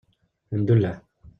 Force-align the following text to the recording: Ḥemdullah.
Ḥemdullah. 0.51 0.97